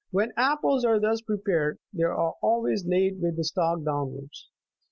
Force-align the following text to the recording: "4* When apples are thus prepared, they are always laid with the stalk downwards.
"4* 0.11 0.13
When 0.13 0.33
apples 0.35 0.83
are 0.83 0.99
thus 0.99 1.21
prepared, 1.21 1.77
they 1.93 2.01
are 2.01 2.33
always 2.41 2.85
laid 2.87 3.21
with 3.21 3.37
the 3.37 3.43
stalk 3.43 3.83
downwards. 3.85 4.49